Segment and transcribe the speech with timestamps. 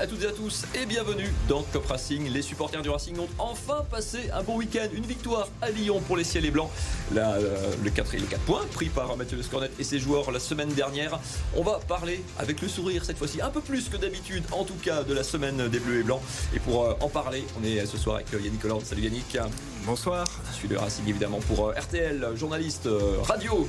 [0.00, 2.30] à toutes et à tous et bienvenue dans Cop Racing.
[2.30, 4.86] Les supporters du Racing ont enfin passé un bon week-end.
[4.94, 6.70] Une victoire à Lyon pour les Ciels et Blancs.
[7.16, 10.38] Euh, le 4 et les 4 points pris par Mathieu Lescornet et ses joueurs la
[10.38, 11.18] semaine dernière.
[11.56, 14.76] On va parler avec le sourire cette fois-ci, un peu plus que d'habitude, en tout
[14.80, 16.22] cas de la semaine des Bleus et Blancs.
[16.54, 18.84] Et pour euh, en parler, on est ce soir avec Yannick Hollande.
[18.84, 19.36] Salut Yannick.
[19.84, 20.26] Bonsoir.
[20.52, 22.88] Je suis le Racing évidemment pour euh, RTL, journaliste
[23.22, 23.68] radio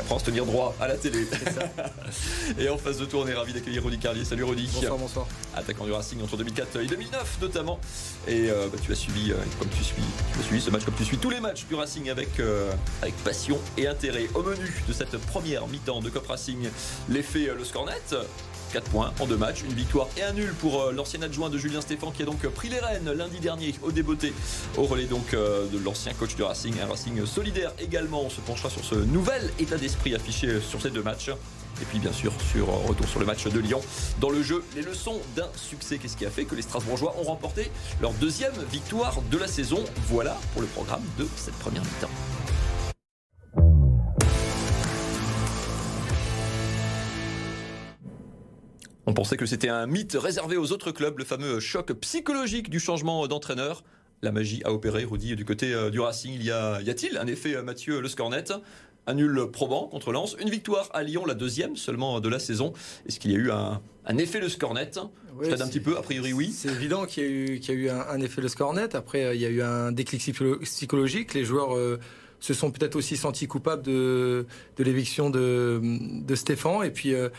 [0.00, 1.26] à se tenir droit à la télé.
[2.58, 4.24] et en face de toi, on est ravi d'accueillir Rudy Carlier.
[4.24, 4.68] Salut Rudy.
[4.72, 5.26] Bonsoir, bonsoir.
[5.54, 7.78] Attaquant du Racing entre 2004 et 2009 notamment.
[8.26, 10.02] Et euh, bah, tu as suivi, euh, comme tu suis,
[10.32, 12.72] tu as suivi ce match comme tu suis tous les matchs du Racing avec, euh,
[13.02, 14.26] avec passion et intérêt.
[14.34, 16.68] Au menu de cette première mi-temps de Cop Racing,
[17.08, 17.92] l'effet Le Scornet.
[18.68, 21.58] 4 points en deux matchs, une victoire et un nul pour euh, l'ancien adjoint de
[21.58, 24.32] Julien Stéphan qui a donc pris les rênes lundi dernier au débeauté
[24.76, 28.22] au relais donc euh, de l'ancien coach du Racing, un Racing solidaire également.
[28.22, 31.30] On se penchera sur ce nouvel état d'esprit affiché sur ces deux matchs.
[31.80, 33.80] Et puis bien sûr sur euh, retour sur le match de Lyon.
[34.20, 35.98] Dans le jeu, les leçons d'un succès.
[35.98, 39.82] Qu'est-ce qui a fait que les Strasbourgeois ont remporté leur deuxième victoire de la saison?
[40.08, 42.57] Voilà pour le programme de cette première mi-temps.
[49.08, 52.78] On pensait que c'était un mythe réservé aux autres clubs, le fameux choc psychologique du
[52.78, 53.82] changement d'entraîneur.
[54.20, 56.30] La magie a opéré, Rudy, du côté euh, du Racing.
[56.34, 58.44] Il y a, y a-t-il un effet euh, Mathieu Le Scornet
[59.06, 62.74] un nul probant contre Lens, une victoire à Lyon, la deuxième seulement de la saison.
[63.08, 64.90] Est-ce qu'il y a eu un, un effet le scornet
[65.38, 66.52] Oui, un petit peu, a priori oui.
[66.54, 68.94] C'est évident qu'il y a eu, qu'il y a eu un, un effet le scornet.
[68.94, 71.32] Après, euh, il y a eu un déclic psycholo- psychologique.
[71.32, 71.98] Les joueurs euh,
[72.38, 74.44] se sont peut-être aussi sentis coupables de,
[74.76, 76.84] de l'éviction de, de Stéphane.
[76.84, 77.30] Et puis, euh,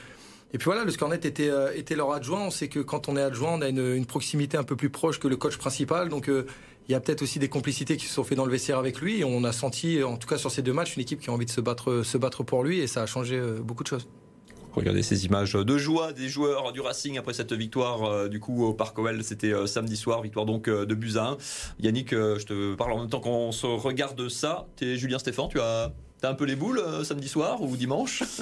[0.51, 2.41] et puis voilà, le scornet était, euh, était leur adjoint.
[2.41, 5.19] On sait que quand on est adjoint, on a une, proximité un peu plus proche
[5.19, 6.09] que le coach principal.
[6.09, 6.47] Donc, euh,
[6.87, 8.99] il y a peut-être aussi des complicités qui se sont faites dans le vestiaire avec
[8.99, 9.23] lui.
[9.23, 11.45] On a senti, en tout cas sur ces deux matchs, une équipe qui a envie
[11.45, 12.79] de se battre, pour lui.
[12.79, 14.07] Et ça a changé euh, beaucoup de choses.
[14.73, 18.73] Regardez ces images de joie des joueurs du Racing après cette victoire du coup au
[18.73, 19.23] Parc OL.
[19.23, 21.37] C'était samedi soir, victoire donc euh, de 1.
[21.79, 24.67] Yannick, je te parle en même temps qu'on se regarde ça.
[24.77, 25.91] Tu es Julien Stéphan, tu as...
[26.21, 28.23] T'as un peu les boules euh, samedi soir ou dimanche?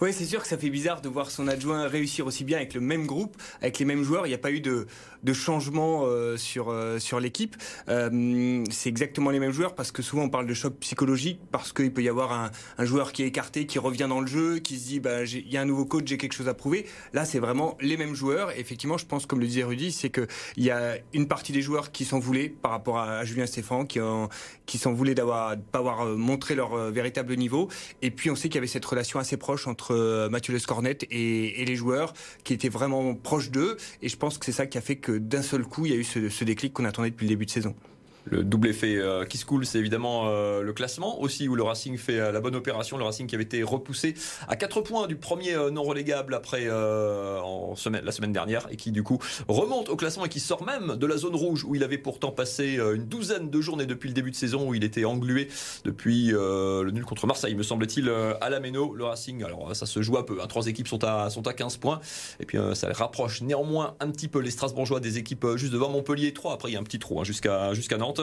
[0.00, 2.74] Oui, c'est sûr que ça fait bizarre de voir son adjoint réussir aussi bien avec
[2.74, 4.26] le même groupe, avec les mêmes joueurs.
[4.26, 4.86] Il n'y a pas eu de,
[5.22, 7.56] de changement euh, sur, euh, sur l'équipe.
[7.86, 11.92] C'est exactement les mêmes joueurs parce que souvent on parle de choc psychologique parce qu'il
[11.92, 14.78] peut y avoir un, un joueur qui est écarté, qui revient dans le jeu, qui
[14.78, 16.86] se dit bah, il y a un nouveau coach, j'ai quelque chose à prouver.
[17.12, 18.50] Là, c'est vraiment les mêmes joueurs.
[18.58, 20.26] Effectivement, je pense, comme le disait Rudy, c'est qu'il
[20.58, 24.00] y a une partie des joueurs qui s'en voulaient par rapport à, Julien Stéphan, qui,
[24.66, 27.68] qui s'en voulaient d'avoir pas avoir montré leur euh, véritable niveau.
[28.02, 30.98] Et puis on sait qu'il y avait cette relation assez proche entre euh, Mathieu Lescornet
[31.10, 33.76] et, et les joueurs, qui étaient vraiment proches d'eux.
[34.02, 35.94] Et je pense que c'est ça qui a fait que d'un seul coup, il y
[35.94, 37.74] a eu ce, ce déclic qu'on attendait depuis le début de saison.
[38.26, 41.62] Le double effet euh, qui se coule, c'est évidemment euh, le classement aussi où le
[41.62, 42.96] Racing fait euh, la bonne opération.
[42.96, 44.14] Le Racing qui avait été repoussé
[44.48, 48.66] à 4 points du premier euh, non relégable après euh, en semaine, la semaine dernière
[48.70, 51.64] et qui du coup remonte au classement et qui sort même de la zone rouge
[51.64, 54.74] où il avait pourtant passé une douzaine de journées depuis le début de saison où
[54.74, 55.48] il était englué
[55.84, 58.94] depuis le nul contre Marseille, me semble-t-il, à la Méno.
[58.94, 60.38] Le Racing, alors ça se joue un peu.
[60.42, 60.46] hein.
[60.46, 62.00] Trois équipes sont à, sont à 15 points
[62.40, 66.32] et puis ça rapproche néanmoins un petit peu les Strasbourgeois des équipes juste devant Montpellier
[66.32, 66.54] 3.
[66.54, 68.13] Après, il y a un petit trou hein, jusqu'à jusqu'à Nantes.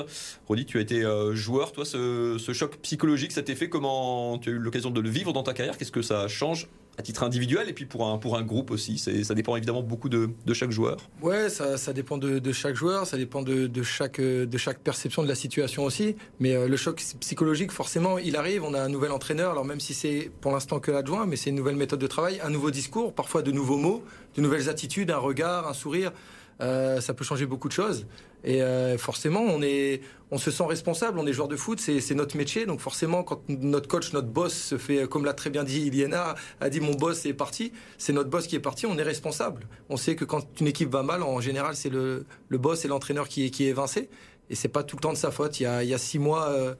[0.47, 4.37] Rodi, tu as été euh, joueur, toi, ce, choc psychologique, cet effet, comment?
[4.37, 5.77] Tu as eu l'occasion de le vivre dans ta carrière?
[5.77, 8.97] Qu'est-ce que ça change à titre individuel et puis pour un, pour un groupe aussi?
[8.97, 10.97] Ça dépend évidemment beaucoup de, de chaque joueur.
[11.21, 14.57] Ouais, ça, ça dépend de, de chaque joueur, ça dépend de, de chaque, euh, de
[14.57, 16.15] chaque perception de la situation aussi.
[16.39, 18.63] Mais euh, le choc psychologique, forcément, il arrive.
[18.63, 21.49] On a un nouvel entraîneur, alors même si c'est pour l'instant que l'adjoint, mais c'est
[21.49, 24.03] une nouvelle méthode de travail, un nouveau discours, parfois de nouveaux mots,
[24.35, 26.11] de nouvelles attitudes, un regard, un sourire.
[26.59, 28.05] Ça peut changer beaucoup de choses.
[28.43, 32.15] Et euh, forcément, on, est, on se sent responsable, on est joueur de foot, c'est
[32.15, 32.65] notre métier.
[32.65, 36.35] Donc forcément, quand notre coach, notre boss se fait, comme l'a très bien dit Iliana,
[36.59, 39.67] a dit mon boss est parti, c'est notre boss qui est parti, on est responsable.
[39.89, 43.27] On sait que quand une équipe va mal, en général, c'est le, boss et l'entraîneur
[43.27, 44.09] qui est, qui est évincé.
[44.49, 45.59] Et c'est pas tout le temps de sa faute.
[45.59, 46.73] Il y a, six mois, euh,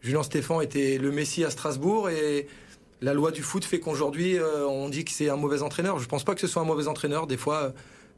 [0.00, 2.46] Julien Stéphan était le Messi à Strasbourg et
[3.02, 5.98] la loi du foot fait qu'aujourd'hui, euh, on dit que c'est un mauvais entraîneur.
[5.98, 7.26] Je pense pas que ce soit un mauvais entraîneur.
[7.26, 7.70] Des fois, euh,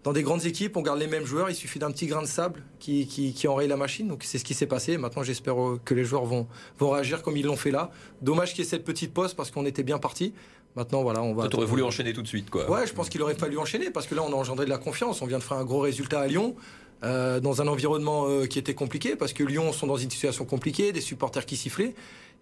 [0.05, 1.49] dans des grandes équipes, on garde les mêmes joueurs.
[1.49, 4.09] Il suffit d'un petit grain de sable qui, qui, qui enraye la machine.
[4.09, 4.99] Donc c'est ce qui s'est passé.
[4.99, 7.91] Maintenant, j'espère euh, que les joueurs vont, vont réagir comme ils l'ont fait là.
[8.21, 10.35] Dommage qu'il y ait cette petite pause parce qu'on était bien parti.
[10.75, 11.49] Maintenant, voilà, on va.
[11.49, 12.69] Tu aurais voulu enchaîner tout de suite, quoi.
[12.71, 14.79] Ouais, je pense qu'il aurait fallu enchaîner parce que là, on a engendré de la
[14.79, 15.21] confiance.
[15.23, 16.57] On vient de faire un gros résultat à Lyon.
[17.05, 20.45] euh, dans un environnement euh, qui était compliqué parce que Lyon sont dans une situation
[20.45, 21.95] compliquée, des supporters qui sifflaient.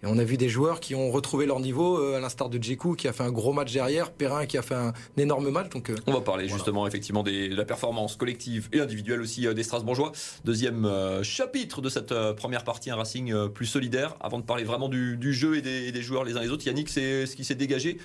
[0.02, 2.62] Et on a vu des joueurs qui ont retrouvé leur niveau, euh, à l'instar de
[2.62, 5.68] Djekou qui a fait un gros match derrière, Perrin qui a fait un, énorme match.
[5.70, 6.56] Donc, euh, On va parler Voilà.
[6.56, 10.12] justement effectivement des- de la performance collective et individuelle aussi euh, des Strasbourgeois.
[10.46, 10.88] Deuxième
[11.22, 14.16] chapitre de cette première partie, un Racing plus solidaire.
[14.20, 16.48] Avant de parler vraiment du, du jeu et des, et des joueurs les uns les
[16.50, 17.98] autres, Yannick, c'est ce qui s'est dégagé.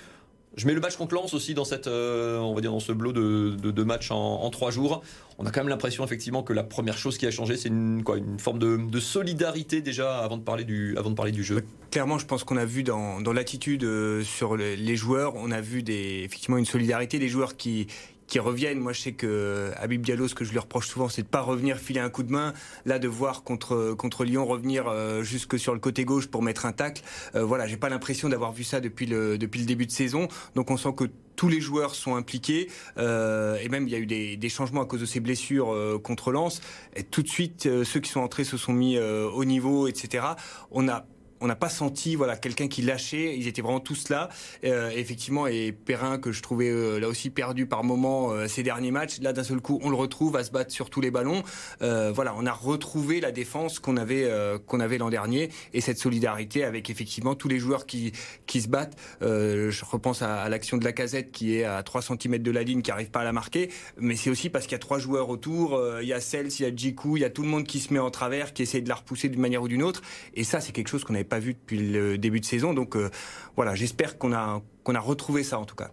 [0.57, 2.93] Je mets le match contre Lens aussi dans cette, euh, on va dire dans ce
[2.93, 5.03] bloc de, matchs en, trois jours.
[5.37, 8.03] On a quand même l'impression effectivement que la première chose qui a changé, c'est une,
[8.37, 10.95] forme de, solidarité déjà avant de parler du,
[11.43, 11.65] jeu.
[11.91, 15.83] Clairement, je pense qu'on a vu dans, l'attitude euh, sur les, joueurs, on a vu
[15.87, 17.87] effectivement une solidarité des joueurs qui,
[18.27, 18.79] qui reviennent.
[18.79, 21.41] Moi, je sais que Habib Diallo, ce que je lui reproche souvent, c'est de pas
[21.41, 22.53] revenir filer un coup de main.
[22.85, 26.65] Là, de voir contre contre Lyon revenir euh, jusque sur le côté gauche pour mettre
[26.65, 27.03] un tacle.
[27.35, 30.27] Euh, voilà, j'ai pas l'impression d'avoir vu ça depuis le depuis le début de saison.
[30.55, 31.05] Donc, on sent que
[31.35, 34.81] tous les joueurs sont impliqués euh, et même il y a eu des, des, changements
[34.81, 36.61] à cause de ces blessures euh, contre Lens.
[36.95, 40.25] Et tout de suite, ceux qui sont entrés se sont mis au niveau, etc.
[40.71, 41.05] On a
[41.45, 43.37] on n'a pas senti voilà quelqu'un qui lâchait.
[43.37, 44.29] Ils étaient vraiment tous là.
[44.63, 48.63] Euh, effectivement, et Perrin que je trouvais euh, là aussi perdu par moment euh, ces
[48.63, 49.19] derniers matchs.
[49.21, 51.43] Là, d'un seul coup, on le retrouve à se battre sur tous les ballons.
[51.79, 54.27] voilà, on a retrouvé la défense qu'on avait
[54.65, 58.11] qu'on avait l'an dernier et cette solidarité avec effectivement tous les joueurs qui
[58.47, 58.97] qui se battent.
[59.21, 62.81] je repense à, l'action de la casette qui est à 3 cm de la ligne,
[62.81, 63.69] qui arrive pas à la marquer.
[63.97, 65.79] Mais c'est aussi parce qu'il y a trois joueurs autour.
[66.01, 67.79] Il y a Cels, il y a Djikou, il y a tout le monde qui
[67.79, 70.01] se met en travers, qui essaie de la repousser d'une manière ou d'une autre.
[70.33, 72.73] Et ça, c'est quelque chose qu'on n'avait pas vu depuis le début de saison.
[72.73, 73.09] Donc euh,
[73.55, 75.91] voilà, j'espère qu'on a, qu'on a retrouvé ça en tout cas.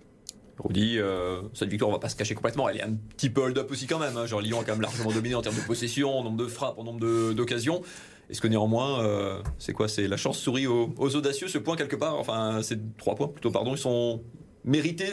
[0.58, 2.68] Rudy, euh, cette victoire, on va pas se cacher complètement.
[2.68, 4.16] Elle est un petit peu hold-up aussi quand même.
[4.16, 4.26] Hein.
[4.26, 6.78] Genre Lyon a quand même largement dominé en termes de possession, en nombre de frappes,
[6.78, 7.82] en nombre d'occasions.
[8.30, 11.48] Est-ce que néanmoins, euh, c'est quoi C'est la chance sourit aux, aux, audacieux.
[11.48, 14.22] Ce point quelque part, enfin, ces trois points plutôt, pardon, ils sont
[14.64, 15.12] mérités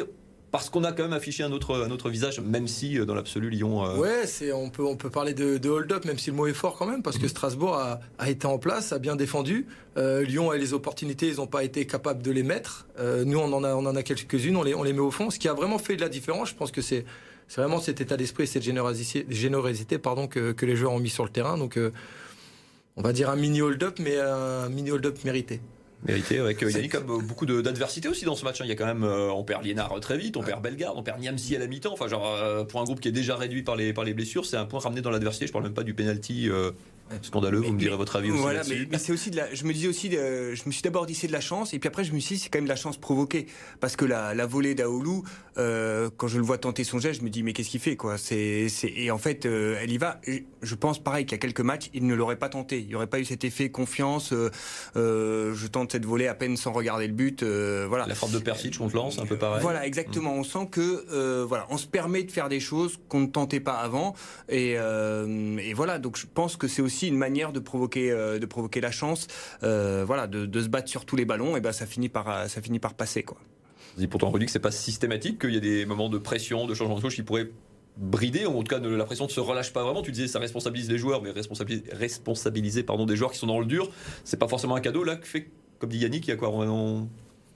[0.52, 3.14] parce qu'on a quand même affiché un autre, un autre visage, même si euh, dans
[3.14, 3.86] l'absolu Lyon.
[3.86, 6.54] Euh, ouais, c'est on peut on peut parler de, hold-up, même si le mot est
[6.54, 7.30] fort quand même, parce que mhm.
[7.30, 9.68] Strasbourg a, a été en place, a bien défendu.
[9.98, 12.88] Euh, Lyon a les opportunités, ils n'ont pas été capables de les mettre.
[13.26, 15.30] nous, on en a on en a quelques-unes, on les on les met au fond.
[15.30, 17.06] Ce qui a vraiment fait de la différence, je pense que c'est
[17.48, 21.10] c'est vraiment cet état d'esprit, cette générosité, générosité pardon, que, que, les joueurs ont mis
[21.10, 21.58] sur le terrain.
[21.58, 21.80] Donc,
[22.96, 25.60] on va dire un mini hold-up, mais un mini hold-up mérité.
[26.08, 28.62] Mérité, avec euh, il y a même beaucoup d'adversité aussi dans ce match.
[28.62, 28.66] Hein.
[28.66, 31.04] Il y a quand même, euh, on perd Liénard très vite, on perd Bellegarde, on
[31.04, 31.92] perd Niamsi à la mi-temps.
[31.92, 34.46] Enfin, genre, euh, pour un groupe qui est déjà réduit par les, par les blessures,
[34.46, 35.46] c'est un point ramené dans l'adversité.
[35.46, 36.50] Je parle même pas du penalty
[37.22, 37.60] scandaleux.
[37.60, 38.42] vous me direz votre avis aussi.
[38.42, 38.62] Voilà,
[38.92, 41.16] mais, c'est aussi de la, je me disais aussi, de, je me suis d'abord dit
[41.16, 42.70] c'est de la chance, et puis après je me suis dit c'est quand même de
[42.70, 43.48] la chance provoquée,
[43.80, 45.24] parce que la, la volée d'Aoulou,
[45.58, 47.96] euh, quand je le vois tenter son geste, je me dis mais qu'est-ce qu'il fait
[47.96, 48.18] quoi?
[48.18, 50.20] C'est, et en fait euh, elle y va.
[50.62, 52.96] je pense pareil qu'il y a quelques matchs, il ne l'aurait pas tenté, il n'y
[52.96, 54.34] aurait pas eu cet effet confiance.
[54.34, 54.50] Euh,
[54.96, 57.44] euh, je tente cette volée à peine sans regarder le but.
[57.44, 58.06] Euh, voilà.
[58.08, 59.62] La forme de Persic contre lance, un peu pareil.
[59.62, 60.34] Voilà, exactement.
[60.36, 60.40] Mm.
[60.40, 63.78] On sent que voilà, on se permet de faire des choses qu'on ne tentait pas
[63.80, 64.16] avant,
[64.48, 66.00] et, et voilà.
[66.00, 69.28] Donc je pense que c'est aussi une manière de provoquer, euh, de provoquer la chance,
[69.64, 72.62] euh, voilà, de, se battre sur tous les ballons, et ben ça finit par, ça
[72.62, 73.38] finit par passer quoi.
[73.98, 76.74] Dis pourtant Rudy que c'est pas systématique, qu'il y a des moments de pression, de
[76.74, 77.50] changement de touche qui pourraient
[77.98, 80.02] brider, ou en tout cas la pression ne se relâche pas vraiment.
[80.02, 83.60] Tu disais ça responsabilise les joueurs, mais responsabiliser, responsabiliser pardon, des joueurs qui sont dans
[83.60, 83.90] le dur,
[84.24, 85.50] c'est pas forcément un cadeau là que fait,
[85.80, 87.10] comme dit Yannick, il y a quoi on,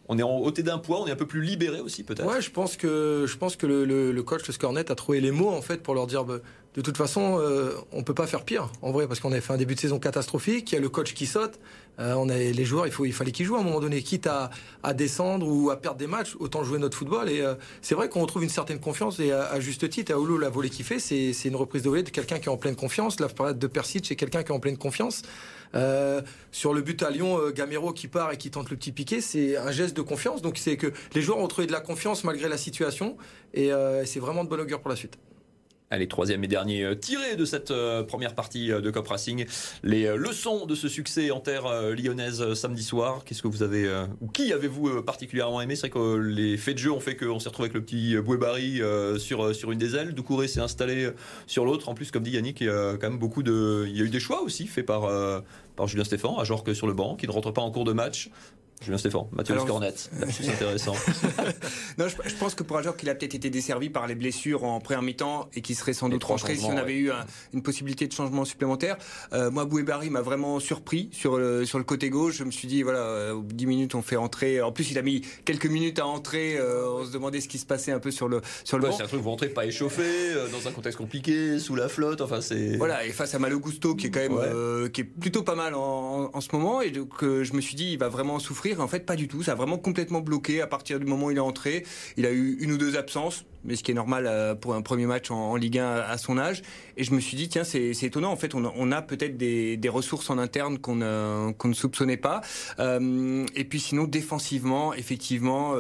[0.10, 2.28] on est en ôté d'un poids, on est un peu plus libéré aussi peut-être.
[2.28, 5.32] Ouais, je pense que je pense que le, le, coach le Scornet a trouvé les
[5.32, 6.40] mots en fait pour leur dire bah,
[6.76, 9.54] de toute façon euh, on peut pas faire pire en vrai parce qu'on avait fait
[9.54, 11.60] un début de saison catastrophique, il y a le coach qui saute,
[12.00, 14.02] euh, on a les joueurs, il faut il fallait qu'ils jouent à un moment donné,
[14.02, 14.50] quitte à,
[14.82, 18.10] à descendre ou à perdre des matchs, autant jouer notre football et euh, c'est vrai
[18.10, 21.00] qu'on retrouve une certaine confiance et à, juste titre, à Oulu la volée qu'il fait,
[21.00, 23.60] c'est c'est une reprise de volée de quelqu'un qui est en pleine confiance, la parade
[23.60, 25.24] de Persic c'est quelqu'un qui est en pleine confiance.
[25.76, 26.22] Euh,
[26.52, 29.22] sur le but à Lyon, euh, Gamero qui part et qui tente le petit piqué,
[29.22, 30.42] c'est un geste de confiance.
[30.42, 33.18] Donc c'est que les joueurs ont trouvé de la confiance malgré la situation
[33.54, 35.18] et euh, c'est vraiment de bon augure pour la suite.
[35.94, 39.46] Allez, troisième et dernier euh, tiré de cette euh, première partie euh, de Cop Racing.
[39.84, 43.22] Les leçons de ce succès en terre lyonnaise samedi soir.
[43.24, 43.88] Qu'est-ce que vous avez,
[44.20, 45.76] ou qui avez-vous particulièrement aimé?
[45.76, 48.18] C'est vrai que les faits de jeu ont fait qu'on s'est retrouvé avec le petit
[48.18, 48.82] Bouébari
[49.20, 50.14] sur, sur une des ailes.
[50.14, 51.12] Doucouré s'est installé
[51.46, 51.90] sur l'autre.
[51.90, 53.86] En plus, comme dit Yannick, il y a quand même beaucoup de.
[53.88, 55.10] Il y a eu des choix aussi faits par,
[55.76, 57.94] par Julien Stéphan, à que sur le banc, qui ne rentre pas en cours de
[57.94, 58.32] match.
[58.84, 59.94] Julien Stéphane, Mathieu Scornet,
[60.30, 60.94] c'est intéressant.
[61.98, 64.64] non, je, pense que pour un joueur qui a peut-être été desservi par les blessures
[64.64, 67.12] en première mi-temps et qui serait sans doute rentré si on avait eu
[67.54, 68.98] une possibilité de changement supplémentaire.
[69.32, 72.36] Euh, moi, Bouébari m'a vraiment surpris sur le, sur le côté gauche.
[72.38, 74.62] Je me suis dit, voilà, euh, 10 minutes, on fait entrer.
[74.62, 76.58] En plus, il a mis quelques minutes à entrer.
[76.58, 78.94] Euh, on se demandait ce qui se passait un peu sur le, sur le ouais,
[78.96, 82.22] C'est un truc, vous rentrez pas échauffé, euh, dans un contexte compliqué, sous la flotte.
[82.22, 82.78] Enfin, c'est.
[82.78, 85.76] Voilà, et face à Malo Gusto, qui est quand même, qui est plutôt pas mal
[85.76, 86.82] en, en, ce moment.
[86.82, 88.73] Et donc, je me suis dit, il va vraiment souffrir.
[88.80, 89.44] En fait, pas du tout.
[89.44, 91.86] Ça a vraiment complètement bloqué à partir du moment où il est entré.
[92.18, 95.06] Il a eu une ou deux absences mais ce qui est normal pour un premier
[95.06, 96.62] match en, Ligue 1 à son âge.
[96.98, 98.32] Et je me suis dit, tiens, c'est étonnant.
[98.32, 102.42] En fait, on a, peut-être des, ressources en interne qu'on ne soupçonnait pas.
[102.80, 105.76] et puis sinon, défensivement, effectivement,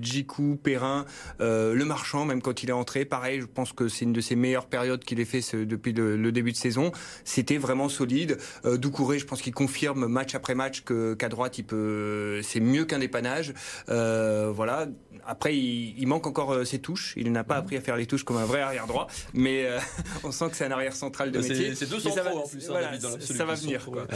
[0.00, 1.04] Djikou, Perrin,
[1.40, 4.36] le marchand, même quand il est entré, pareil, je pense que c'est une de ses
[4.36, 6.92] meilleures périodes qu'il ait fait depuis le, début de saison.
[7.24, 8.38] C'était vraiment solide.
[8.64, 12.98] Doucouré, je pense qu'il confirme match après match qu'à droite, il peut, c'est mieux qu'un
[12.98, 13.54] dépannage.
[13.88, 14.86] Euh, voilà.
[15.26, 17.07] Après, il, manque encore euh, ses touches.
[17.16, 19.78] Il n'a pas appris à faire les touches comme un vrai arrière droit, mais euh,
[20.24, 21.74] on sent que c'est un arrière central de métier.
[21.74, 22.70] C'est deux centraux en plus.
[22.70, 23.84] Hein, ça va venir.
[23.84, 24.06] Quoi.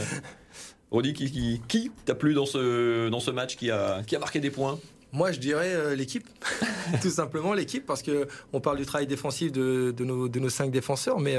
[0.91, 4.19] Rodi, qui, qui, qui t'a plu dans ce, dans ce match qui a, qui a
[4.19, 4.79] marqué des points?
[5.11, 6.27] Moi, je dirais l'équipe,
[7.01, 10.49] tout simplement l'équipe, parce que on parle du travail défensif de, de, nos, de nos
[10.49, 11.35] cinq défenseurs, mais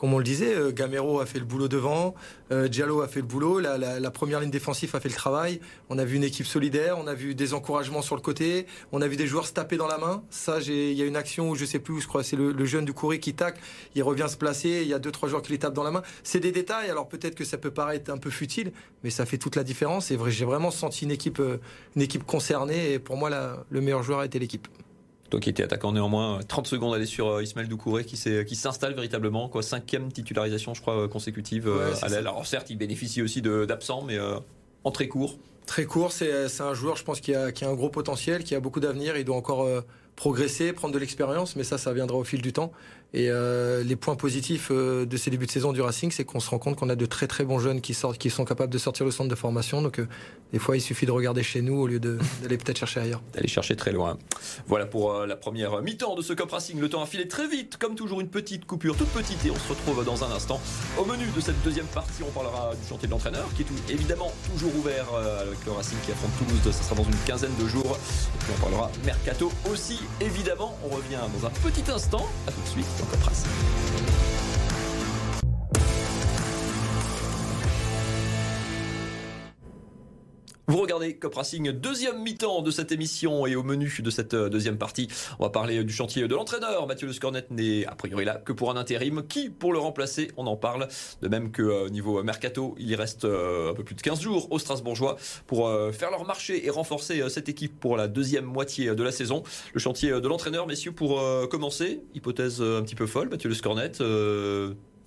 [0.00, 2.14] comme on le disait, euh, Gamero a fait le boulot devant,
[2.52, 5.60] euh, Diallo a fait le boulot, la, première ligne défensive a fait le travail.
[5.90, 9.02] On a vu une équipe solidaire, on a vu des encouragements sur le côté, on
[9.02, 10.22] a vu des joueurs se taper dans la main.
[10.30, 12.86] Ça, il y a une action où je sais plus, je crois, c'est le, jeune
[12.86, 13.60] du Courrier qui tacle,
[13.94, 15.90] il revient se placer, il y a deux trois joueurs qui les tapent dans la
[15.90, 16.02] main.
[16.22, 16.88] C'est des détails.
[16.88, 18.72] Alors peut-être que ça peut paraître un peu futile,
[19.04, 20.10] mais ça fait toute la différence.
[20.10, 21.58] Et j'ai vraiment senti une équipe, euh,
[21.94, 22.94] une équipe concernée.
[22.94, 23.28] Et pour moi,
[23.68, 24.66] le meilleur joueur a été l'équipe.
[25.30, 28.16] Toi qui étais attaquant néanmoins, 30 secondes aller sur euh, Ismaël Doucouré qui
[28.56, 32.26] s'installe véritablement, quoi, cinquième titularisation je crois euh, consécutive euh, à l'aile.
[32.26, 34.18] Alors certes il bénéficie aussi d'absents mais
[34.84, 35.36] en très court.
[35.66, 38.56] Très court, c'est un joueur je pense qui a, qui a, un gros potentiel, qui
[38.56, 39.68] a beaucoup d'avenir, il doit encore
[40.16, 42.72] progresser, prendre de l'expérience, mais ça ça viendra au fil du temps.
[43.12, 46.38] Et euh, les points positifs euh, de ces débuts de saison du Racing, c'est qu'on
[46.38, 48.72] se rend compte qu'on a de très très bons jeunes qui sortent, qui sont capables
[48.72, 49.82] de sortir le centre de formation.
[49.82, 50.06] Donc euh,
[50.52, 53.20] des fois, il suffit de regarder chez nous au lieu d'aller peut-être chercher ailleurs.
[53.34, 54.16] D'aller chercher très loin.
[54.68, 56.78] Voilà pour la première mi-temps de ce Cop Racing.
[56.78, 59.56] Le temps a filé très vite, comme toujours une petite coupure, toute petite, et on
[59.56, 60.60] se retrouve dans un instant.
[60.96, 64.32] Au menu de cette deuxième partie, on parlera du chantier de l'entraîneur, qui est évidemment
[64.52, 65.06] toujours ouvert
[65.40, 66.60] avec le Racing qui affronte Toulouse.
[66.72, 67.98] Ça sera dans une quinzaine de jours.
[68.34, 70.76] Et puis on parlera mercato aussi, évidemment.
[70.84, 72.26] On revient dans un petit instant.
[72.46, 74.39] À tout de suite dans Cop
[80.70, 84.48] Vous regardez Cop Racing, deuxième mi-temps de cette émission et au menu de cette euh,
[84.48, 85.08] deuxième partie,
[85.40, 86.86] on va parler du chantier de l'entraîneur.
[86.86, 89.24] Mathieu Le Scornet n'est a priori là que pour un intérim.
[89.26, 90.86] Qui pour le remplacer On en parle.
[91.22, 94.20] De même que euh, niveau mercato, il y reste euh, un peu plus de 15
[94.20, 95.16] jours aux Strasbourgeois
[95.48, 99.42] pour faire leur marché et renforcer cette équipe pour la deuxième moitié de la saison.
[99.74, 103.90] Le chantier de l'entraîneur, messieurs, pour commencer, hypothèse un petit peu folle, Mathieu Le Scornet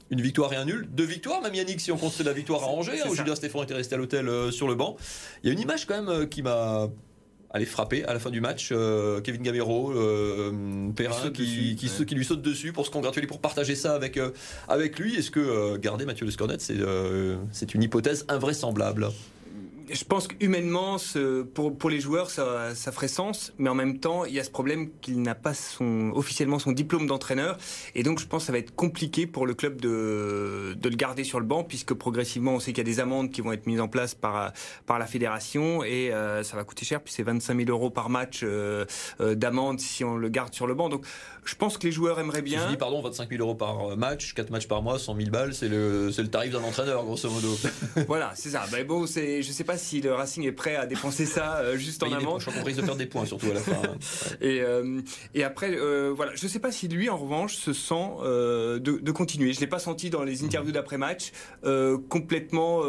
[0.10, 0.88] une victoire et un nul.
[0.91, 3.63] Deux victoires, même Yannick, si on compte la victoire à Angers, hein, où Julien Stéphane
[3.63, 4.95] était resté à l'hôtel euh, sur le banc.
[5.43, 6.89] Il y a une image quand même euh, qui m'a
[7.50, 8.69] allé frapper à la fin du match.
[8.72, 9.93] Euh, Kevin Gamero,
[10.95, 14.19] Perrin, qui, qui, lui saute dessus pour se congratuler, pour partager ça avec,
[14.67, 15.15] avec lui.
[15.15, 16.77] Est-ce que garder Mathieu Lescornet, c'est
[17.51, 19.10] c'est une hypothèse invraisemblable?
[19.93, 20.97] Je pense qu'humainement,
[21.53, 24.43] pour, pour les joueurs, ça, ça, ferait sens, mais en même temps, il y a
[24.43, 27.57] ce problème qu'il n'a pas son, officiellement son diplôme d'entraîneur,
[27.95, 30.95] et donc je pense que ça va être compliqué pour le club de, de le
[30.95, 33.51] garder sur le banc, puisque progressivement, on sait qu'il y a des amendes qui vont
[33.51, 34.53] être mises en place par,
[34.85, 38.09] par la fédération, et euh, ça va coûter cher, puis c'est 25 000 euros par
[38.09, 38.85] match euh,
[39.21, 40.89] euh, d'amende si on le garde sur le banc.
[40.89, 41.05] Donc
[41.45, 42.65] je pense que les joueurs aimeraient bien.
[42.65, 45.53] Je dis pardon, 25 000 euros par match, 4 matchs par mois, 100 000 balles,
[45.53, 47.55] c'est le, le tarif d'un entraîneur, grosso modo.
[48.07, 48.65] voilà, c'est ça.
[48.71, 52.01] Ben bon, je sais pas si le Racing est prêt à dépenser ça euh, juste
[52.03, 52.39] en amont.
[52.39, 53.73] Je crois qu'on risque de perdre des points, surtout à la fin.
[53.73, 53.95] Hein.
[54.41, 55.01] Et, euh,
[55.33, 59.11] et après, euh, voilà, je sais pas si lui, en revanche, se sent de, de,
[59.11, 59.53] continuer.
[59.53, 61.31] Je l'ai pas senti dans les interviews d'après-match
[62.09, 62.81] complètement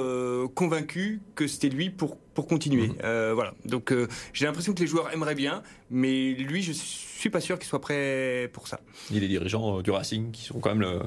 [0.55, 2.89] convaincu que c'était lui pour pour continuer.
[2.89, 3.33] Mhm.
[3.33, 3.55] voilà.
[3.65, 3.93] Donc
[4.33, 7.81] j'ai l'impression que les joueurs aimeraient bien, mais lui, je suis pas sûr qu'il soit
[7.81, 8.81] prêt pour ça.
[9.11, 11.01] Il y a des dirigeants du Racing qui sont quand même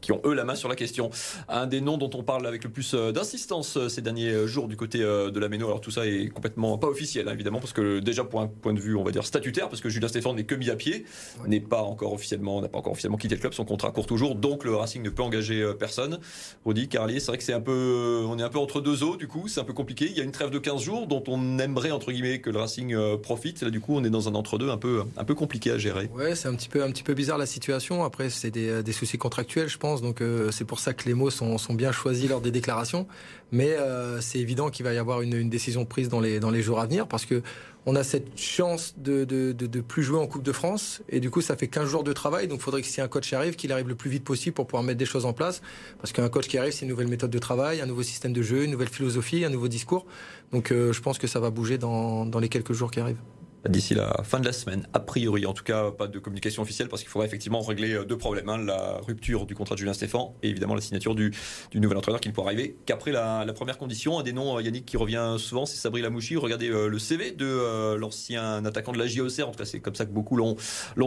[0.00, 1.10] qui, ont eux la main sur la question.
[1.48, 4.98] Un des noms dont on parle avec le plus d'insistance ces derniers jours du côté
[4.98, 5.66] de la Méno.
[5.66, 8.72] Alors tout ça est complètement pas officiel, hein, évidemment, parce que déjà pour un point
[8.72, 11.04] de vue, on va dire statutaire, parce que Julien Stéphane n'est que mis à pied,
[11.46, 14.34] n'est pas encore officiellement, n'a pas encore officiellement quitté le club, son contrat court toujours,
[14.34, 16.18] donc le Racing ne peut engager euh, personne.
[16.64, 19.16] Rodi, Carlier, c'est vrai que c'est un peu, on est un peu entre deux eaux,
[19.16, 20.06] du coup, c'est un peu compliqué.
[20.10, 22.58] Il y a une trêve de 15 jours dont on aimerait entre guillemets que le
[22.58, 23.62] Racing euh, profite.
[23.62, 25.78] Là, du coup, on est dans un entre deux un peu, un peu compliqué à
[25.78, 26.08] gérer.
[26.14, 28.04] Ouais, c'est un petit peu, un petit peu bizarre la situation.
[28.04, 31.14] Après, c'est des, euh, des soucis contractuels, je pense, donc c'est pour ça que les
[31.14, 33.06] mots sont, sont bien choisis lors des déclarations.
[33.52, 33.76] Mais
[34.20, 36.80] c'est évident qu'il va y avoir une, une décision prise dans les, dans les jours
[36.80, 37.42] à venir parce que
[37.86, 41.30] on a cette chance de, de, de, plus jouer en Coupe de France et du
[41.30, 43.56] coup ça fait 15 jours de travail donc il faudrait que si un coach arrive
[43.56, 45.62] qu'il arrive le plus vite possible pour pouvoir mettre des choses en place
[45.98, 48.42] parce qu'un coach qui arrive c'est une nouvelle méthode de travail un nouveau système de
[48.42, 50.04] jeu une nouvelle philosophie un nouveau discours
[50.52, 53.22] donc euh, je pense que ça va bouger dans, dans les quelques jours qui arrivent
[53.68, 54.86] d'ici la fin de la semaine.
[54.94, 58.04] A priori, en tout cas, pas de communication officielle parce qu'il faudra effectivement régler euh,
[58.04, 58.48] deux problèmes.
[58.48, 61.32] Hein, la rupture du contrat de Julien Stéphan et évidemment la signature du,
[61.70, 64.18] du nouvel entraîneur qui ne pourra arriver qu'après la, première condition.
[64.18, 66.36] Un des noms, euh, Yannick, qui revient souvent, c'est Sabri Lamouchi.
[66.36, 69.40] Regardez euh, le CV de l'ancien attaquant de la JOC.
[69.40, 70.56] En tout cas, c'est comme ça que beaucoup l'ont,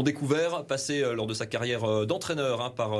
[0.03, 0.65] découvert.
[0.65, 2.91] Passé lors de sa carrière d'entraîneur hein, par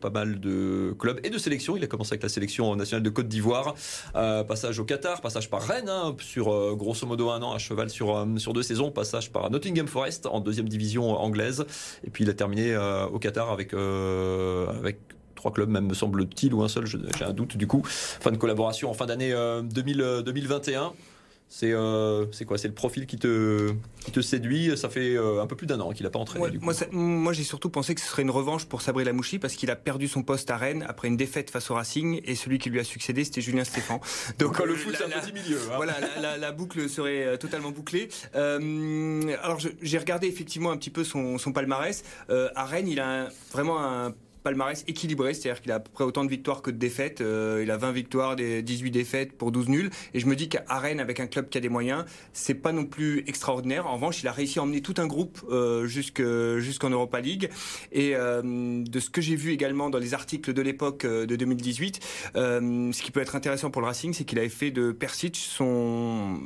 [0.00, 1.76] pas mal de clubs et de sélections.
[1.76, 3.74] Il a commencé avec la sélection nationale de Côte d'Ivoire.
[4.12, 8.26] passage au Qatar, passage par Rennes hein, sur grosso modo un an à cheval sur,
[8.36, 8.75] sur deux saisons.
[8.90, 11.66] Passage par Nottingham Forest en deuxième division anglaise.
[12.04, 14.98] Et puis il a terminé euh, au Qatar avec, euh, avec
[15.34, 17.82] trois clubs, même me semble-t-il, ou un seul, j'ai un doute du coup.
[17.84, 20.92] Fin de collaboration en fin d'année euh, 2000, 2021.
[21.48, 22.58] C'est euh, quoi?
[22.58, 23.72] C'est le profil qui te,
[24.04, 26.44] qui te séduit Ça fait euh, un peu plus d'un an qu'il n'a pas entraîné.
[26.44, 26.64] Ouais, du coup.
[26.64, 29.70] Moi, moi j'ai surtout pensé que ce serait une revanche pour Sabri Lamouchi parce qu'il
[29.70, 32.68] a perdu son poste à Rennes après une défaite face au Racing et celui qui
[32.68, 34.00] lui a succédé c'était Julien Stéphan.
[34.38, 35.58] Donc, le foot c'est un petit milieu.
[35.70, 35.76] Hein.
[35.76, 38.08] Voilà, la, la, la, boucle serait totalement bouclée.
[38.34, 42.02] Euh, alors j'ai regardé effectivement un petit peu son, son palmarès.
[42.30, 44.14] Euh, à Rennes, il a un, vraiment un
[44.46, 47.20] palmarès équilibré, c'est-à-dire qu'il a à peu près autant de victoires que de défaites.
[47.20, 49.90] Euh, il a 20 victoires, des 18 défaites pour 12 nuls.
[50.14, 52.70] Et je me dis qu'à Rennes, avec un club qui a des moyens, c'est pas
[52.70, 53.88] non plus extraordinaire.
[53.88, 57.50] En revanche, il a réussi à emmener tout un groupe euh, jusqu'en Europa League.
[57.90, 61.36] Et euh, de ce que j'ai vu également dans les articles de l'époque euh, de
[61.36, 62.00] 2018,
[62.36, 65.36] euh, ce qui peut être intéressant pour le Racing, c'est qu'il avait fait de Persic
[65.36, 66.40] son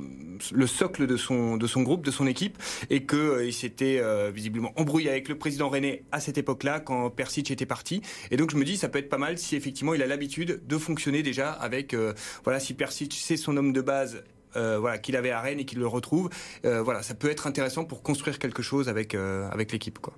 [0.53, 4.01] le socle de son de son groupe, de son équipe, et que euh, il s'était
[4.33, 7.90] visiblement embrouillé avec le président René à cette époque-là quand Persic était parti.
[8.31, 10.61] Et donc je me dis ça peut être pas mal si effectivement il a l'habitude
[10.67, 14.23] de fonctionner déjà avec euh, voilà si Persic c'est son homme de base
[14.57, 16.29] euh, voilà, qu'il avait à Rennes et qu'il le retrouve.
[16.65, 20.01] Euh, voilà, ça peut être intéressant pour construire quelque chose avec, avec l'équipe.
[20.01, 20.13] Quoi.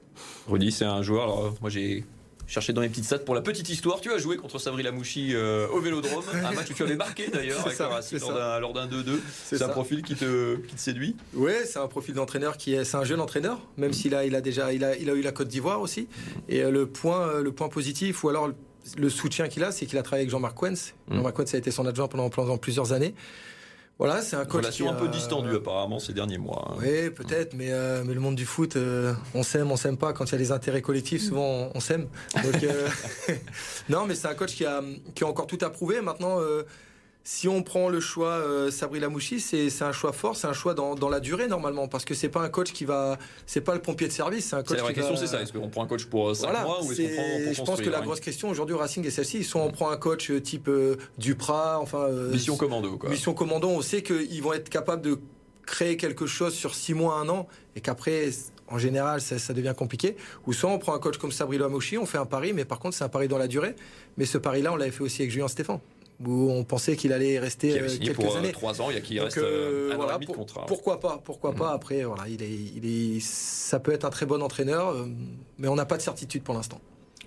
[0.48, 1.24] Rudy, c'est un joueur.
[1.24, 2.02] Alors, moi, j'ai
[2.46, 4.00] cherché dans les petites stats pour la petite histoire.
[4.00, 7.28] Tu as joué contre Sabri Lamouchi euh, au Vélodrome, un match où tu avais marqué
[7.28, 7.66] d'ailleurs
[8.60, 9.18] lors d'un 2-2.
[9.44, 12.84] C'est un profil qui te, qui te séduit Oui, c'est un profil d'entraîneur qui est,
[12.84, 15.22] c'est un jeune entraîneur, même s'il a, il a déjà, il a, il a eu
[15.22, 16.08] la Côte d'Ivoire aussi.
[16.48, 18.54] Et euh, le point, le point positif, ou alors le,
[18.98, 20.94] le soutien qu'il a, c'est qu'il a travaillé avec Jean-Marc Quens.
[21.08, 21.16] Mmh.
[21.16, 23.14] Jean-Marc Quens a été son adjoint pendant, pendant plusieurs années.
[24.02, 24.62] Voilà, c'est un coach.
[24.62, 26.72] Relation qui, un peu distendue apparemment ces derniers mois.
[26.72, 26.78] Hein.
[26.80, 30.12] Oui, peut-être, mais, euh, mais le monde du foot, euh, on s'aime, on s'aime pas.
[30.12, 32.08] Quand il y a les intérêts collectifs, souvent on, on s'aime.
[32.42, 32.88] Donc, euh...
[33.88, 34.82] non, mais c'est un coach qui a,
[35.14, 36.00] qui a encore tout à prouver.
[36.00, 36.38] Maintenant,
[37.24, 40.74] si on prend le choix euh, Sabri Lamouchi, c'est un choix fort, c'est un choix
[40.74, 43.74] dans, dans, la durée normalement, parce que c'est pas un coach qui va, c'est pas
[43.74, 44.76] le pompier de service, c'est un coach.
[44.76, 45.20] La vraie question, va...
[45.20, 45.40] c'est ça.
[45.40, 47.62] Est-ce qu'on prend un coach pour 5 voilà, mois ou est-ce qu'on prend pour Je
[47.62, 49.44] pense que la grosse question aujourd'hui au Racing est celle-ci.
[49.44, 53.08] Soit on prend un coach type euh, Duprat, enfin euh, mission commando, quoi.
[53.08, 53.68] Mission commando.
[53.68, 55.18] On sait qu'ils vont être capables de
[55.64, 58.30] créer quelque chose sur 6 mois, un an, et qu'après
[58.66, 60.16] en général, ça, ça, devient compliqué.
[60.46, 62.80] Ou soit on prend un coach comme Sabri Lamouchi, on fait un pari, mais par
[62.80, 63.76] contre, c'est un pari dans la durée.
[64.16, 65.78] Mais ce pari-là, on l'avait fait aussi avec Julien Stéphane
[66.26, 68.52] où on pensait qu'il allait rester euh, quelques pour, années.
[68.52, 70.66] Trois ans, il y a qui reste euh, un voilà, an et demi de contrat.
[70.66, 71.56] Pourquoi pas Pourquoi mmh.
[71.56, 75.06] pas Après, voilà, il est, il est, ça peut être un très bon entraîneur, euh,
[75.58, 76.80] mais on n'a pas de certitude pour l'instant.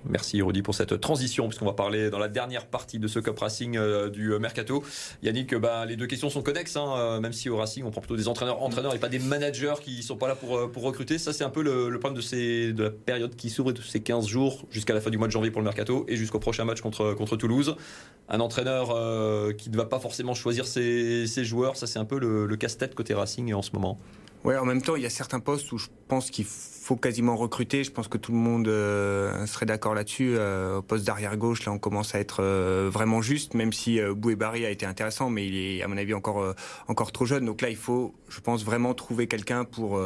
[0.10, 3.40] Merci Rudy pour cette transition, puisqu'on va parler dans la dernière partie de ce Cup
[3.40, 4.84] Racing euh, du Mercato.
[5.24, 8.02] Yannick, bah, les deux questions sont connexes, hein, euh, même si au Racing, on prend
[8.02, 11.18] plutôt des entraîneurs, entraîneurs et pas des managers qui sont pas là pour, pour recruter.
[11.18, 14.02] Ça, c'est un peu le, problème de, ces, de la période qui s'ouvre de ces
[14.02, 16.66] 15 jours jusqu'à la fin du mois de janvier pour le Mercato et jusqu'au prochain
[16.66, 17.76] match contre, contre Toulouse.
[18.30, 22.06] Un entraîneur euh, qui ne va pas forcément choisir ses, ses joueurs, ça, c'est un
[22.06, 24.00] peu le, le casse-tête côté Racing en ce moment.
[24.46, 27.36] Ouais, en même temps, il y a certains postes où je pense qu'il faut quasiment
[27.36, 27.84] recruter.
[27.84, 30.36] Je pense que tout le monde euh, serait d'accord là-dessus.
[30.38, 34.00] Euh, au poste d'arrière gauche, là, on commence à être euh, vraiment juste, même si
[34.00, 36.54] euh, Bouébari a été intéressant, mais il est, à mon avis, encore
[36.88, 37.44] encore trop jeune.
[37.46, 40.00] Donc là, il faut, je pense, vraiment trouver quelqu'un pour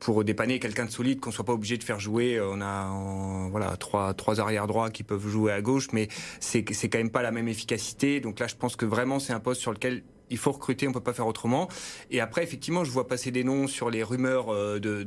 [0.00, 2.40] pour dépanner quelqu'un de solide, qu'on soit pas obligé de faire jouer.
[2.42, 6.08] On a voilà trois trois arrières droits qui peuvent jouer à gauche, mais
[6.40, 8.20] c'est c'est quand même pas la même efficacité.
[8.20, 10.92] Donc là, je pense que vraiment c'est un poste sur lequel il faut recruter, on
[10.92, 11.68] peut pas faire autrement.
[12.10, 15.06] Et après, effectivement, je vois passer des noms sur les rumeurs de,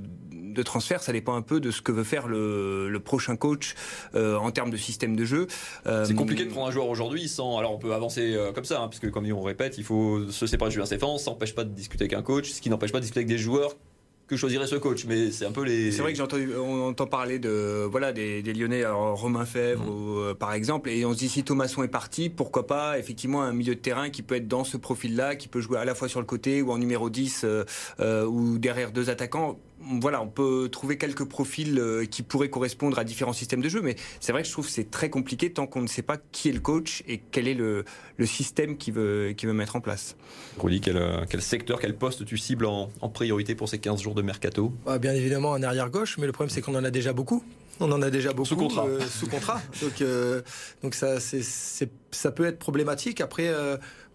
[0.55, 1.03] de transfert.
[1.03, 3.75] Ça dépend un peu de ce que veut faire le, prochain coach
[4.15, 5.47] euh, en termes de système de jeu.
[5.85, 7.59] Euh, c'est compliqué de prendre un joueur aujourd'hui sans.
[7.59, 10.47] Alors, on peut avancer euh, comme ça, hein, puisque comme on répète, il faut se
[10.47, 11.17] séparer de Julien Stéphane.
[11.19, 13.27] Ça n'empêche pas de discuter avec un coach, ce qui n'empêche pas de discuter avec
[13.27, 13.75] des joueurs
[14.27, 17.05] que choisirait ce coach mais c'est un peu les c'est vrai que j'entends on entend
[17.05, 19.89] parler de voilà des, des Lyonnais alors Romain Fèvre mmh.
[19.89, 23.43] ou, euh, par exemple et on se dit si Thomasson est parti pourquoi pas effectivement
[23.43, 25.85] un milieu de terrain qui peut être dans ce profil là qui peut jouer à
[25.85, 27.63] la fois sur le côté ou en numéro 10 euh,
[27.99, 29.59] euh, ou derrière deux attaquants
[30.01, 33.81] voilà, on peut trouver quelques profils euh, qui pourraient correspondre à différents systèmes de jeu,
[33.81, 36.17] mais c'est vrai que je trouve que c'est très compliqué tant qu'on ne sait pas
[36.31, 37.85] qui est le coach et quel est le,
[38.17, 40.15] le système qu'il veut, qu veut mettre en place.
[40.57, 44.15] Rudy, quel, quel, secteur, quel poste tu cibles en, en, priorité pour ces 15 jours
[44.15, 44.73] de mercato?
[44.85, 47.43] Bah, Bien évidemment un arrière-gauche, mais le problème c'est qu'on en a déjà beaucoup.
[47.79, 48.87] On en a déjà beaucoup sous contrat.
[49.09, 49.61] sous contrat.
[49.81, 50.01] donc,
[50.81, 53.19] donc ça, ça peut être problématique.
[53.19, 53.51] Après,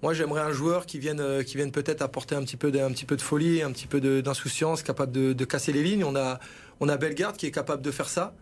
[0.02, 2.90] moi, j'aimerais un joueur qui vienne, qui vienne peut-être apporter un petit peu, de, un
[2.90, 6.04] petit peu de folie, un petit peu d'insouciance, capable de, de, casser les lignes.
[6.04, 6.40] On a,
[6.80, 8.34] on a Bellegarde qui est capable de faire ça.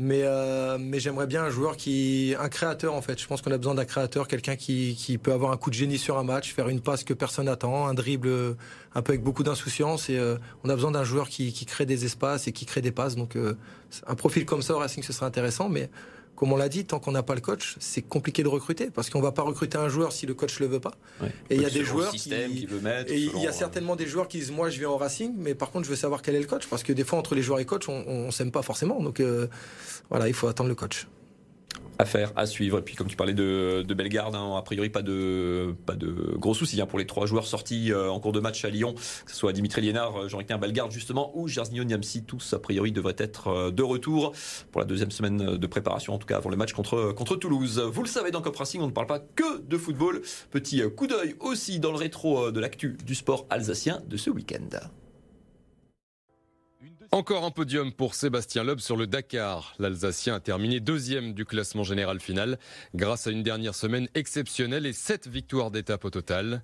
[0.00, 2.36] Mais, euh, mais j'aimerais bien un joueur qui.
[2.38, 3.20] un créateur en fait.
[3.20, 5.74] Je pense qu'on a besoin d'un créateur, quelqu'un qui, qui, peut avoir un coup de
[5.74, 8.56] génie sur un match, faire une passe que personne n'attend, un dribble
[8.94, 10.08] un peu avec beaucoup d'insouciance.
[10.08, 12.80] Et euh, on a besoin d'un joueur qui, qui, crée des espaces et qui crée
[12.80, 13.16] des passes.
[13.16, 13.56] Donc euh,
[14.06, 15.68] un profil comme ça au Racing, ce serait intéressant.
[15.68, 15.90] Mais
[16.38, 19.10] comme on l'a dit, tant qu'on n'a pas le coach, c'est compliqué de recruter parce
[19.10, 20.92] qu'on va pas recruter un joueur si le coach le veut pas.
[21.50, 22.30] Et il y a des joueurs qui,
[22.80, 25.34] mettre, et il y a certainement des joueurs qui disent moi je viens au Racing,
[25.36, 27.34] mais par contre je veux savoir quel est le coach parce que des fois entre
[27.34, 29.02] les joueurs et coach on, on s'aime pas forcément.
[29.02, 29.48] Donc euh,
[30.10, 31.08] voilà, il faut attendre le coach
[31.98, 32.78] à faire, à suivre.
[32.78, 36.34] Et puis, comme tu parlais de, de Bellegarde, hein, a priori, pas de, pas de
[36.36, 38.94] gros soucis hein, pour les trois joueurs sortis euh, en cours de match à Lyon,
[38.94, 42.22] que ce soit Dimitri Liénard, euh, Jean-Richard Bellegarde, justement, ou Jarzinho Niamsi.
[42.22, 44.32] Tous, a priori, devraient être euh, de retour
[44.70, 47.80] pour la deuxième semaine de préparation, en tout cas avant le match contre, contre Toulouse.
[47.80, 50.22] Vous le savez, dans Cop Racing, on ne parle pas que de football.
[50.50, 54.78] Petit coup d'œil aussi dans le rétro de l'actu du sport alsacien de ce week-end.
[57.10, 59.74] Encore un podium pour Sébastien Loeb sur le Dakar.
[59.78, 62.58] L'Alsacien a terminé deuxième du classement général final
[62.94, 66.62] grâce à une dernière semaine exceptionnelle et sept victoires d'étape au total.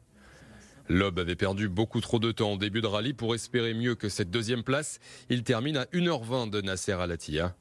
[0.90, 4.10] Loeb avait perdu beaucoup trop de temps au début de rallye pour espérer mieux que
[4.10, 5.00] cette deuxième place.
[5.30, 7.56] Il termine à 1h20 de Nasser Al-Attiyah.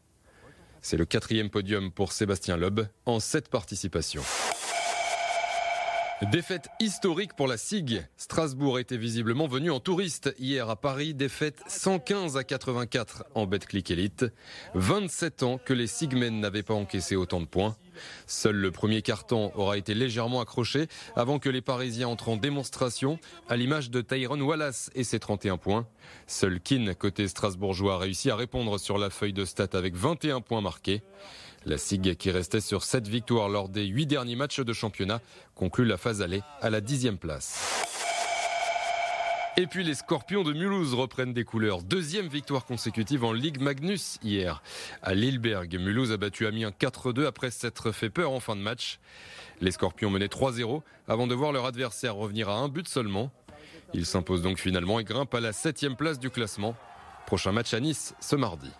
[0.82, 4.24] C'est le quatrième podium pour Sébastien Loeb en sept participations.
[6.32, 8.06] Défaite historique pour la SIG.
[8.18, 11.14] Strasbourg était visiblement venu en touriste hier à Paris.
[11.14, 14.26] Défaite 115 à 84 en Betclic Elite.
[14.76, 17.76] 27 ans que les Sigmen n'avaient pas encaissé autant de points.
[18.26, 23.20] Seul le premier carton aura été légèrement accroché avant que les Parisiens entrent en démonstration,
[23.50, 25.88] à l'image de Tyrone Wallace et ses 31 points.
[26.28, 30.42] Seul Keane, côté strasbourgeois, a réussi à répondre sur la feuille de stat avec 21
[30.42, 31.02] points marqués.
[31.66, 35.22] La SIG, qui restait sur 7 victoires lors des 8 derniers matchs de championnat,
[35.56, 37.84] conclut la phase aller à la 10e place.
[39.56, 41.84] Et puis les Scorpions de Mulhouse reprennent des couleurs.
[41.84, 44.64] Deuxième victoire consécutive en Ligue Magnus hier.
[45.04, 49.00] À Lilleberg, Mulhouse a battu Amiens 4-2 après s'être fait peur en fin de match.
[49.62, 53.32] Les Scorpions menaient 3-0 avant de voir leur adversaire revenir à un but seulement.
[53.94, 56.76] Ils s'imposent donc finalement et grimpent à la 7 place du classement.
[57.28, 58.72] Prochain match à Nice ce mardi.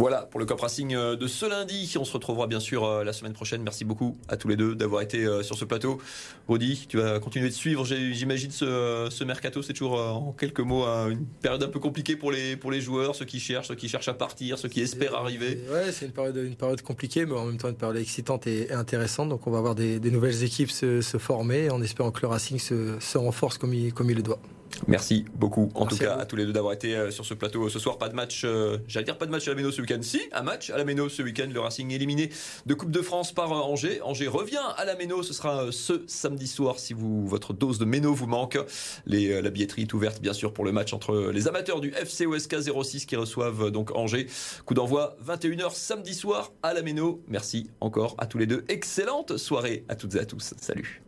[0.00, 1.94] Voilà pour le Cop Racing euh, de ce lundi.
[1.98, 3.62] On se retrouvera bien sûr euh, la semaine prochaine.
[3.62, 5.98] Merci beaucoup à tous les deux d'avoir été euh, sur ce plateau.
[6.48, 9.60] Rodi, tu vas continuer de suivre, j'imagine, ce, mercato.
[9.60, 13.14] C'est toujours en quelques mots une période un peu compliquée pour les, pour les joueurs,
[13.14, 15.60] ceux qui cherchent, ceux qui cherchent à partir, ceux qui espèrent arriver.
[15.70, 18.72] Ouais, c'est une période, une période compliquée, mais en même temps une période excitante et,
[18.72, 19.28] intéressante.
[19.28, 23.18] Donc on va voir des, nouvelles équipes se, former en espérant que le Racing se,
[23.18, 24.40] renforce comme il, comme il le doit.
[24.86, 27.68] Merci beaucoup, en tout cas, à, tous les deux d'avoir été euh, sur ce plateau
[27.68, 27.98] ce soir.
[27.98, 30.00] Pas de match, euh, j'allais dire pas de match à la Méno ce week-end.
[30.02, 31.48] Si, un match à la Méno ce week-end.
[31.52, 32.30] Le Racing éliminé
[32.66, 34.00] de Coupe de France par euh, Angers.
[34.02, 35.22] Angers revient à la Méno.
[35.22, 38.58] Ce sera ce samedi soir si vous, votre dose de Méno vous manque.
[39.06, 42.26] Les, la billetterie est ouverte, bien sûr, pour le match entre les amateurs du FC
[42.26, 44.26] OSK 06 qui reçoivent donc Angers.
[44.64, 47.22] Coup d'envoi 21h samedi soir à la Méno.
[47.28, 48.64] Merci encore à tous les deux.
[48.68, 50.54] Excellente soirée à toutes et à tous.
[50.60, 51.02] Salut.